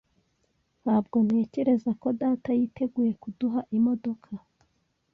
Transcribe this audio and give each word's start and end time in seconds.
Ntabwo 0.83 1.15
ntekereza 1.25 1.89
ko 2.01 2.07
data 2.21 2.49
yiteguye 2.59 3.11
kuduha 3.21 3.59
imodoka. 3.77 4.29